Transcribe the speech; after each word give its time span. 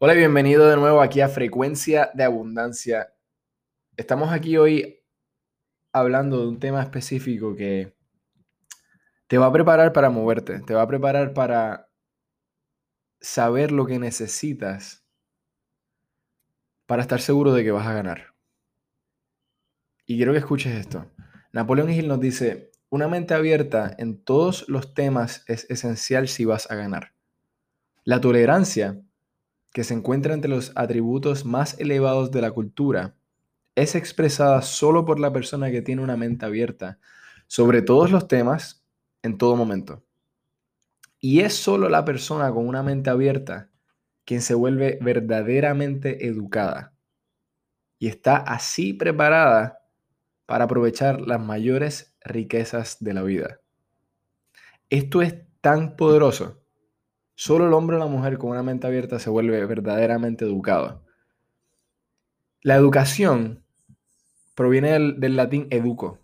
Hola 0.00 0.14
y 0.14 0.18
bienvenido 0.18 0.68
de 0.68 0.76
nuevo 0.76 1.02
aquí 1.02 1.20
a 1.20 1.28
Frecuencia 1.28 2.12
de 2.14 2.22
Abundancia. 2.22 3.12
Estamos 3.96 4.30
aquí 4.30 4.56
hoy 4.56 5.02
hablando 5.92 6.40
de 6.40 6.46
un 6.46 6.60
tema 6.60 6.80
específico 6.80 7.56
que 7.56 7.96
te 9.26 9.38
va 9.38 9.46
a 9.46 9.52
preparar 9.52 9.92
para 9.92 10.08
moverte, 10.08 10.60
te 10.60 10.72
va 10.72 10.82
a 10.82 10.86
preparar 10.86 11.34
para 11.34 11.90
saber 13.20 13.72
lo 13.72 13.86
que 13.86 13.98
necesitas 13.98 15.04
para 16.86 17.02
estar 17.02 17.20
seguro 17.20 17.52
de 17.52 17.64
que 17.64 17.72
vas 17.72 17.88
a 17.88 17.94
ganar. 17.94 18.36
Y 20.06 20.16
quiero 20.16 20.30
que 20.30 20.38
escuches 20.38 20.76
esto. 20.76 21.10
Napoleón 21.50 21.90
Hill 21.90 22.06
nos 22.06 22.20
dice, 22.20 22.70
una 22.88 23.08
mente 23.08 23.34
abierta 23.34 23.96
en 23.98 24.22
todos 24.22 24.64
los 24.68 24.94
temas 24.94 25.42
es 25.48 25.68
esencial 25.68 26.28
si 26.28 26.44
vas 26.44 26.70
a 26.70 26.76
ganar. 26.76 27.14
La 28.04 28.20
tolerancia 28.20 29.02
que 29.72 29.84
se 29.84 29.94
encuentra 29.94 30.34
entre 30.34 30.50
los 30.50 30.72
atributos 30.74 31.44
más 31.44 31.78
elevados 31.78 32.30
de 32.30 32.40
la 32.40 32.50
cultura, 32.50 33.14
es 33.74 33.94
expresada 33.94 34.62
solo 34.62 35.04
por 35.04 35.20
la 35.20 35.32
persona 35.32 35.70
que 35.70 35.82
tiene 35.82 36.02
una 36.02 36.16
mente 36.16 36.46
abierta 36.46 36.98
sobre 37.46 37.82
todos 37.82 38.10
los 38.10 38.26
temas 38.26 38.84
en 39.22 39.38
todo 39.38 39.56
momento. 39.56 40.02
Y 41.20 41.40
es 41.40 41.54
solo 41.54 41.88
la 41.88 42.04
persona 42.04 42.50
con 42.52 42.66
una 42.66 42.82
mente 42.82 43.10
abierta 43.10 43.70
quien 44.24 44.42
se 44.42 44.54
vuelve 44.54 44.98
verdaderamente 45.00 46.26
educada 46.26 46.92
y 47.98 48.08
está 48.08 48.36
así 48.36 48.92
preparada 48.92 49.80
para 50.46 50.64
aprovechar 50.64 51.20
las 51.20 51.40
mayores 51.40 52.16
riquezas 52.24 52.98
de 53.00 53.14
la 53.14 53.22
vida. 53.22 53.60
Esto 54.90 55.22
es 55.22 55.34
tan 55.60 55.96
poderoso 55.96 56.62
Solo 57.40 57.68
el 57.68 57.72
hombre 57.72 57.94
o 57.94 58.00
la 58.00 58.06
mujer 58.06 58.36
con 58.36 58.50
una 58.50 58.64
mente 58.64 58.88
abierta 58.88 59.20
se 59.20 59.30
vuelve 59.30 59.64
verdaderamente 59.64 60.44
educado. 60.44 61.04
La 62.62 62.74
educación 62.74 63.62
proviene 64.56 64.90
del, 64.90 65.36
latín 65.36 65.68
educo. 65.70 66.18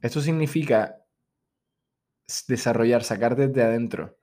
Esto 0.00 0.20
significa 0.20 1.04
desarrollar, 2.48 3.04
sacar 3.04 3.36
desde 3.36 3.62
adentro. 3.62 4.18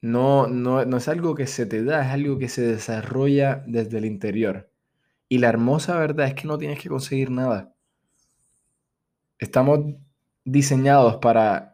No, 0.00 0.48
no, 0.48 0.84
no, 0.84 0.96
es 0.96 1.06
algo 1.06 1.36
que 1.36 1.46
se 1.46 1.64
te 1.64 1.84
da, 1.84 2.04
es 2.04 2.10
algo 2.10 2.38
que 2.40 2.48
se 2.48 2.62
desarrolla 2.62 3.62
desde 3.68 3.98
el 3.98 4.04
interior. 4.04 4.68
Y 5.28 5.38
la 5.38 5.48
hermosa 5.48 5.96
verdad 5.96 6.26
es 6.26 6.34
que 6.34 6.48
no 6.48 6.58
tienes 6.58 6.80
que 6.80 6.88
conseguir 6.88 7.30
nada. 7.30 7.72
Estamos 9.38 9.94
diseñados 10.44 11.18
para 11.18 11.71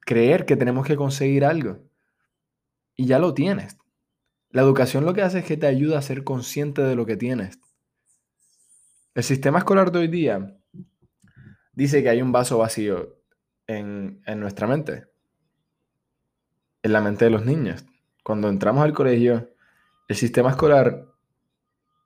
creer 0.00 0.46
que 0.46 0.56
tenemos 0.56 0.86
que 0.86 0.96
conseguir 0.96 1.44
algo. 1.44 1.78
Y 2.96 3.06
ya 3.06 3.18
lo 3.18 3.34
tienes. 3.34 3.76
La 4.50 4.62
educación 4.62 5.04
lo 5.04 5.14
que 5.14 5.22
hace 5.22 5.40
es 5.40 5.44
que 5.44 5.56
te 5.56 5.66
ayuda 5.66 5.98
a 5.98 6.02
ser 6.02 6.24
consciente 6.24 6.82
de 6.82 6.96
lo 6.96 7.06
que 7.06 7.16
tienes. 7.16 7.58
El 9.14 9.22
sistema 9.22 9.58
escolar 9.58 9.92
de 9.92 10.00
hoy 10.00 10.08
día 10.08 10.56
dice 11.72 12.02
que 12.02 12.08
hay 12.08 12.22
un 12.22 12.32
vaso 12.32 12.58
vacío 12.58 13.16
en, 13.66 14.22
en 14.26 14.40
nuestra 14.40 14.66
mente, 14.66 15.06
en 16.82 16.92
la 16.92 17.00
mente 17.00 17.26
de 17.26 17.30
los 17.30 17.44
niños. 17.44 17.84
Cuando 18.24 18.48
entramos 18.48 18.84
al 18.84 18.92
colegio, 18.92 19.50
el 20.08 20.16
sistema 20.16 20.50
escolar 20.50 21.06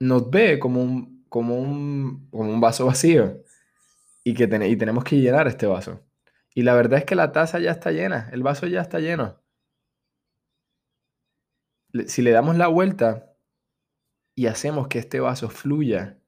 nos 0.00 0.30
ve 0.30 0.58
como 0.58 0.82
un, 0.82 1.24
como 1.28 1.58
un, 1.58 2.28
como 2.30 2.50
un 2.50 2.60
vaso 2.60 2.86
vacío 2.86 3.42
y 4.22 4.34
que 4.34 4.44
y 4.44 4.76
tenemos 4.76 5.04
que 5.04 5.20
llenar 5.20 5.48
este 5.48 5.66
vaso. 5.66 6.00
Y 6.54 6.62
la 6.62 6.74
verdad 6.74 7.00
es 7.00 7.04
que 7.04 7.16
la 7.16 7.32
taza 7.32 7.58
ya 7.58 7.72
está 7.72 7.90
llena, 7.90 8.30
el 8.32 8.42
vaso 8.42 8.66
ya 8.66 8.80
está 8.80 9.00
lleno. 9.00 9.40
Si 12.06 12.22
le 12.22 12.30
damos 12.30 12.56
la 12.56 12.68
vuelta 12.68 13.36
y 14.34 14.46
hacemos 14.46 14.88
que 14.88 15.00
este 15.00 15.20
vaso 15.20 15.48
fluya, 15.48 16.18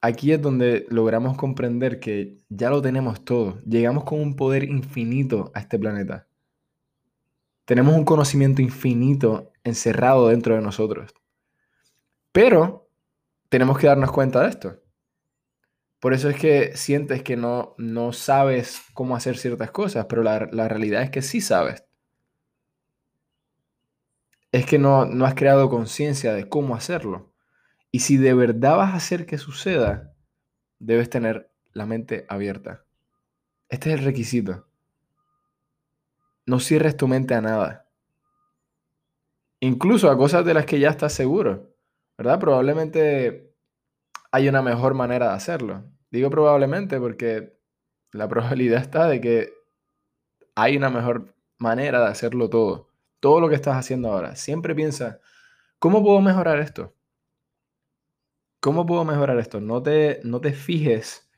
aquí 0.00 0.32
es 0.32 0.40
donde 0.40 0.86
logramos 0.90 1.36
comprender 1.36 1.98
que 1.98 2.40
ya 2.48 2.70
lo 2.70 2.82
tenemos 2.82 3.24
todo. 3.24 3.60
Llegamos 3.62 4.04
con 4.04 4.20
un 4.20 4.36
poder 4.36 4.64
infinito 4.64 5.50
a 5.54 5.60
este 5.60 5.78
planeta. 5.78 6.28
Tenemos 7.64 7.94
un 7.94 8.04
conocimiento 8.04 8.60
infinito 8.60 9.52
encerrado 9.64 10.28
dentro 10.28 10.54
de 10.54 10.60
nosotros. 10.60 11.14
Pero 12.32 12.90
tenemos 13.48 13.78
que 13.78 13.86
darnos 13.86 14.12
cuenta 14.12 14.42
de 14.42 14.48
esto. 14.48 14.83
Por 16.04 16.12
eso 16.12 16.28
es 16.28 16.36
que 16.36 16.76
sientes 16.76 17.22
que 17.22 17.34
no, 17.34 17.74
no 17.78 18.12
sabes 18.12 18.82
cómo 18.92 19.16
hacer 19.16 19.38
ciertas 19.38 19.70
cosas, 19.70 20.04
pero 20.06 20.22
la, 20.22 20.38
realidad 20.38 21.00
es 21.00 21.08
que 21.08 21.22
sí 21.22 21.40
sabes. 21.40 21.82
Es 24.52 24.66
que 24.66 24.78
no, 24.78 25.06
no 25.06 25.24
has 25.24 25.34
creado 25.34 25.70
conciencia 25.70 26.34
de 26.34 26.46
cómo 26.46 26.76
hacerlo. 26.76 27.32
Y 27.90 28.00
si 28.00 28.18
de 28.18 28.34
verdad 28.34 28.76
vas 28.76 28.92
a 28.92 28.96
hacer 28.98 29.24
que 29.24 29.38
suceda, 29.38 30.14
debes 30.78 31.08
tener 31.08 31.50
la 31.72 31.86
mente 31.86 32.26
abierta. 32.28 32.84
Este 33.70 33.90
es 33.90 33.98
el 33.98 34.04
requisito. 34.04 34.68
No 36.44 36.60
cierres 36.60 36.98
tu 36.98 37.08
mente 37.08 37.32
a 37.32 37.40
nada. 37.40 37.88
Incluso 39.58 40.10
a 40.10 40.18
cosas 40.18 40.44
de 40.44 40.52
las 40.52 40.66
que 40.66 40.78
ya 40.78 40.90
estás 40.90 41.14
seguro. 41.14 41.74
¿Verdad? 42.18 42.38
Probablemente 42.38 43.54
hay 44.30 44.50
una 44.50 44.60
mejor 44.60 44.92
manera 44.92 45.28
de 45.28 45.34
hacerlo. 45.36 45.93
Digo 46.14 46.30
probablemente 46.30 47.00
porque 47.00 47.58
la 48.12 48.28
probabilidad 48.28 48.80
está 48.80 49.08
de 49.08 49.20
que 49.20 49.52
hay 50.54 50.76
una 50.76 50.88
mejor 50.88 51.34
manera 51.58 51.98
de 52.00 52.06
hacerlo 52.06 52.48
todo. 52.48 52.88
Todo 53.18 53.40
lo 53.40 53.48
que 53.48 53.56
estás 53.56 53.76
haciendo 53.76 54.12
ahora. 54.12 54.36
Siempre 54.36 54.76
piensa, 54.76 55.18
¿cómo 55.80 56.04
puedo 56.04 56.20
mejorar 56.20 56.60
esto? 56.60 56.94
¿Cómo 58.60 58.86
puedo 58.86 59.04
mejorar 59.04 59.40
esto? 59.40 59.60
No 59.60 59.82
te, 59.82 60.20
no 60.22 60.40
te 60.40 60.52
fijes 60.52 61.28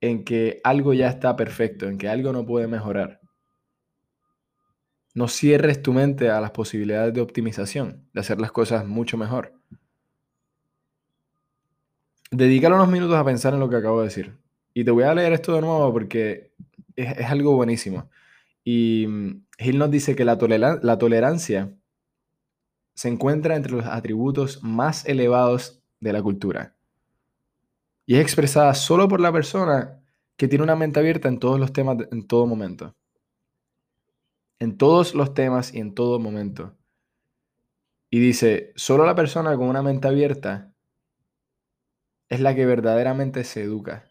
en 0.00 0.24
que 0.24 0.62
algo 0.64 0.94
ya 0.94 1.08
está 1.08 1.36
perfecto, 1.36 1.86
en 1.86 1.98
que 1.98 2.08
algo 2.08 2.32
no 2.32 2.46
puede 2.46 2.68
mejorar. 2.68 3.20
No 5.12 5.28
cierres 5.28 5.82
tu 5.82 5.92
mente 5.92 6.30
a 6.30 6.40
las 6.40 6.52
posibilidades 6.52 7.12
de 7.12 7.20
optimización, 7.20 8.08
de 8.14 8.20
hacer 8.20 8.40
las 8.40 8.50
cosas 8.50 8.86
mucho 8.86 9.18
mejor. 9.18 9.61
Dedícalo 12.32 12.76
unos 12.76 12.88
minutos 12.88 13.14
a 13.16 13.24
pensar 13.26 13.52
en 13.52 13.60
lo 13.60 13.68
que 13.68 13.76
acabo 13.76 14.00
de 14.00 14.06
decir. 14.06 14.34
Y 14.72 14.84
te 14.84 14.90
voy 14.90 15.04
a 15.04 15.14
leer 15.14 15.34
esto 15.34 15.54
de 15.54 15.60
nuevo 15.60 15.92
porque 15.92 16.54
es, 16.96 17.30
algo 17.30 17.54
buenísimo. 17.54 18.08
Y 18.64 19.06
mm, 19.06 19.44
Gil 19.58 19.78
nos 19.78 19.90
dice 19.90 20.16
que 20.16 20.24
la, 20.24 20.38
la 20.82 20.98
tolerancia 20.98 21.76
se 22.94 23.08
encuentra 23.08 23.54
entre 23.54 23.72
los 23.72 23.84
atributos 23.84 24.62
más 24.62 25.04
elevados 25.04 25.82
de 26.00 26.12
la 26.14 26.22
cultura. 26.22 26.74
Y 28.06 28.14
es 28.14 28.22
expresada 28.22 28.72
solo 28.72 29.08
por 29.08 29.20
la 29.20 29.30
persona 29.30 30.02
que 30.38 30.48
tiene 30.48 30.64
una 30.64 30.74
mente 30.74 31.00
abierta 31.00 31.28
en 31.28 31.38
todos 31.38 31.60
los 31.60 31.74
temas, 31.74 31.98
en 32.10 32.26
todo 32.26 32.46
momento. 32.46 32.96
En 34.58 34.78
todos 34.78 35.14
los 35.14 35.34
temas 35.34 35.74
y 35.74 35.80
en 35.80 35.94
todo 35.94 36.18
momento. 36.18 36.74
Y 38.08 38.20
dice, 38.20 38.72
solo 38.74 39.04
la 39.04 39.14
persona 39.14 39.54
con 39.54 39.68
una 39.68 39.82
mente 39.82 40.08
abierta 40.08 40.71
es 42.32 42.40
la 42.40 42.54
que 42.54 42.64
verdaderamente 42.64 43.44
se 43.44 43.62
educa. 43.62 44.10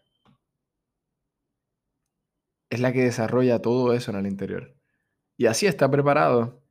Es 2.70 2.78
la 2.78 2.92
que 2.92 3.02
desarrolla 3.02 3.60
todo 3.60 3.94
eso 3.94 4.12
en 4.12 4.16
el 4.16 4.28
interior. 4.28 4.76
Y 5.36 5.46
así 5.46 5.66
está 5.66 5.90
preparado 5.90 6.62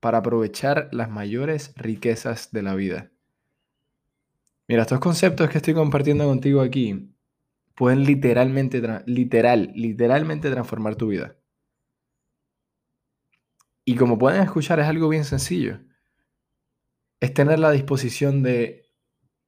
para 0.00 0.18
aprovechar 0.18 0.88
las 0.90 1.10
mayores 1.10 1.72
riquezas 1.76 2.50
de 2.50 2.62
la 2.62 2.74
vida. 2.74 3.12
Mira, 4.66 4.82
estos 4.82 4.98
conceptos 4.98 5.48
que 5.48 5.58
estoy 5.58 5.74
compartiendo 5.74 6.26
contigo 6.26 6.60
aquí 6.60 7.14
pueden 7.76 8.02
literalmente, 8.02 8.82
literal, 9.06 9.70
literalmente 9.76 10.50
transformar 10.50 10.96
tu 10.96 11.06
vida. 11.06 11.36
Y 13.84 13.94
como 13.94 14.18
pueden 14.18 14.42
escuchar, 14.42 14.80
es 14.80 14.86
algo 14.86 15.08
bien 15.08 15.24
sencillo. 15.24 15.78
Es 17.20 17.32
tener 17.32 17.60
la 17.60 17.70
disposición 17.70 18.42
de 18.42 18.87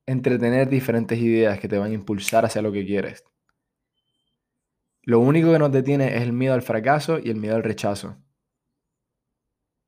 entretener 0.06 0.68
diferentes 0.68 1.18
ideas 1.18 1.60
que 1.60 1.68
te 1.68 1.78
van 1.78 1.90
a 1.90 1.94
impulsar 1.94 2.44
hacia 2.44 2.62
lo 2.62 2.72
que 2.72 2.84
quieres. 2.84 3.24
Lo 5.02 5.20
único 5.20 5.52
que 5.52 5.58
nos 5.58 5.72
detiene 5.72 6.16
es 6.16 6.22
el 6.22 6.32
miedo 6.32 6.54
al 6.54 6.62
fracaso 6.62 7.18
y 7.18 7.30
el 7.30 7.36
miedo 7.36 7.56
al 7.56 7.62
rechazo. 7.62 8.16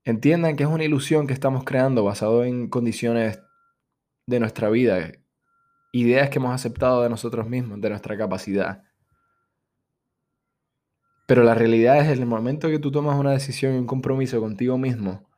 Entiendan 0.04 0.56
que 0.56 0.64
es 0.64 0.68
una 0.68 0.84
ilusión 0.84 1.26
que 1.26 1.32
estamos 1.32 1.64
creando 1.64 2.02
basado 2.02 2.44
en 2.44 2.68
condiciones 2.68 3.40
de 4.26 4.40
nuestra 4.40 4.68
vida, 4.68 5.12
ideas 5.92 6.30
que 6.30 6.38
hemos 6.38 6.54
aceptado 6.54 7.02
de 7.02 7.10
nosotros 7.10 7.48
mismos, 7.48 7.80
de 7.80 7.90
nuestra 7.90 8.16
capacidad. 8.16 8.82
Pero 11.26 11.44
la 11.44 11.54
realidad 11.54 11.98
es 12.00 12.18
el 12.18 12.26
momento 12.26 12.68
que 12.68 12.78
tú 12.78 12.90
tomas 12.90 13.18
una 13.18 13.30
decisión 13.30 13.74
y 13.74 13.78
un 13.78 13.86
compromiso 13.86 14.40
contigo 14.40 14.76
mismo 14.76 15.28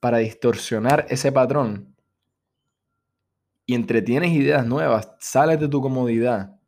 para 0.00 0.18
distorsionar 0.18 1.06
ese 1.08 1.32
patrón, 1.32 1.96
y 3.68 3.74
entretienes 3.74 4.32
ideas 4.32 4.66
nuevas, 4.66 5.14
sales 5.20 5.60
de 5.60 5.68
tu 5.68 5.82
comodidad, 5.82 6.58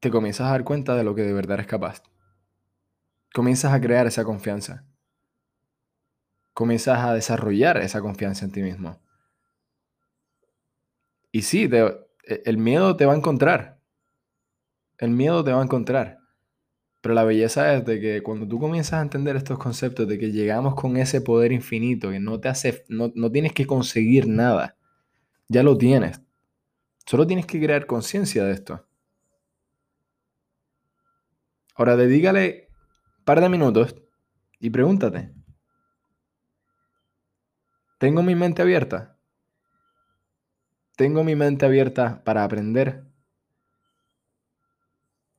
te 0.00 0.10
comienzas 0.10 0.48
a 0.48 0.50
dar 0.50 0.64
cuenta 0.64 0.96
de 0.96 1.04
lo 1.04 1.14
que 1.14 1.22
de 1.22 1.32
verdad 1.32 1.54
eres 1.54 1.68
capaz. 1.68 2.02
comienzas 3.32 3.72
a 3.72 3.80
crear 3.80 4.08
esa 4.08 4.24
confianza. 4.24 4.84
Comienzas 6.54 6.98
a 6.98 7.14
desarrollar 7.14 7.76
esa 7.76 8.00
confianza 8.00 8.44
en 8.44 8.50
ti 8.50 8.62
mismo. 8.62 9.00
Y 11.30 11.42
sí, 11.42 11.70
e, 11.72 12.42
el 12.46 12.58
miedo 12.58 12.96
te 12.96 13.06
va 13.06 13.12
a 13.12 13.16
encontrar. 13.16 13.80
El 14.98 15.10
miedo 15.10 15.44
te 15.44 15.52
va 15.52 15.60
a 15.60 15.64
encontrar. 15.64 16.18
Pero 17.06 17.14
la 17.14 17.22
belleza 17.22 17.72
es 17.72 17.84
de 17.84 18.00
que 18.00 18.20
cuando 18.20 18.48
tú 18.48 18.58
comienzas 18.58 18.94
a 18.94 19.02
entender 19.02 19.36
estos 19.36 19.60
conceptos, 19.60 20.08
de 20.08 20.18
que 20.18 20.32
llegamos 20.32 20.74
con 20.74 20.96
ese 20.96 21.20
poder 21.20 21.52
infinito, 21.52 22.10
que 22.10 22.18
no 22.18 22.40
te 22.40 22.48
hace, 22.48 22.84
no, 22.88 23.12
no 23.14 23.30
tienes 23.30 23.52
que 23.52 23.64
conseguir 23.64 24.26
nada, 24.26 24.76
ya 25.46 25.62
lo 25.62 25.78
tienes. 25.78 26.20
Solo 27.06 27.24
tienes 27.24 27.46
que 27.46 27.60
crear 27.60 27.86
conciencia 27.86 28.42
de 28.42 28.54
esto. 28.54 28.84
Ahora 31.76 31.96
dedícale 31.96 32.70
un 33.18 33.24
par 33.24 33.40
de 33.40 33.50
minutos 33.50 33.94
y 34.58 34.70
pregúntate, 34.70 35.32
¿tengo 38.00 38.24
mi 38.24 38.34
mente 38.34 38.62
abierta? 38.62 39.16
¿Tengo 40.96 41.22
mi 41.22 41.36
mente 41.36 41.66
abierta 41.66 42.24
para 42.24 42.42
aprender? 42.42 43.05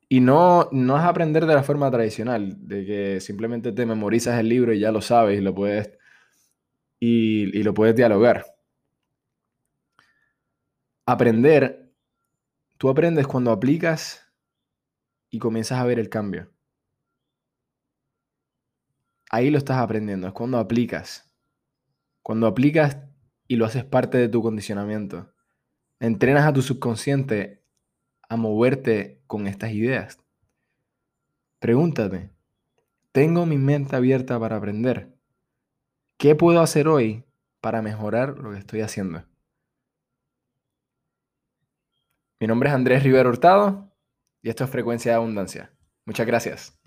Y 0.10 0.22
no, 0.22 0.70
no 0.72 0.98
es 0.98 1.04
aprender 1.04 1.46
de 1.46 1.56
la 1.56 1.64
forma 1.64 1.92
tradicional, 1.92 2.56
de 2.68 2.86
que 2.86 3.20
simplemente 3.20 3.74
te 3.74 3.86
memorizas 3.86 4.40
el 4.40 4.48
libro 4.48 4.74
y 4.74 4.80
ya 4.80 4.92
lo 4.92 5.02
sabes 5.02 5.40
y 5.40 5.42
lo 5.42 5.54
puedes, 5.54 5.92
y, 7.00 7.58
y 7.58 7.64
lo 7.64 7.74
puedes 7.74 7.96
dialogar. 7.96 8.46
Aprender, 11.06 11.92
tú 12.78 12.90
aprendes 12.90 13.28
cuando 13.28 13.52
aplicas 13.52 14.32
y 15.30 15.40
comienzas 15.40 15.80
a 15.80 15.86
ver 15.86 16.00
el 16.00 16.10
cambio. 16.10 16.52
Ahí 19.30 19.50
lo 19.50 19.58
estás 19.58 19.78
aprendiendo, 19.78 20.28
es 20.28 20.34
cuando 20.34 20.58
aplicas. 20.58 21.34
Cuando 22.22 22.48
aplicas 22.48 22.98
y 23.48 23.58
lo 23.58 23.66
haces 23.66 23.84
parte 23.84 24.18
de 24.18 24.30
tu 24.30 24.42
condicionamiento. 24.42 25.34
Entrenas 26.00 26.46
a 26.46 26.54
tu 26.54 26.62
subconsciente 26.62 27.67
a 28.30 28.36
moverte 28.36 29.22
con 29.28 29.48
estas 29.48 29.72
ideas. 29.72 30.20
Pregúntate, 31.60 32.30
¿tengo 33.12 33.46
mi 33.46 33.58
mente 33.58 33.96
abierta 33.96 34.40
para 34.40 34.58
aprender? 34.58 35.14
¿Qué 36.18 36.36
puedo 36.36 36.62
hacer 36.62 36.88
hoy 36.88 37.24
para 37.62 37.82
mejorar 37.82 38.38
lo 38.38 38.52
que 38.52 38.60
estoy 38.60 38.82
haciendo? 38.82 39.24
Mi 42.40 42.48
nombre 42.48 42.70
es 42.70 42.76
Andrés 42.76 43.04
Rivero 43.04 43.30
Hurtado 43.30 43.92
y 44.42 44.50
esto 44.50 44.64
es 44.64 44.70
Frecuencia 44.70 45.12
de 45.12 45.18
Abundancia. 45.18 45.72
Muchas 46.06 46.28
gracias. 46.28 46.78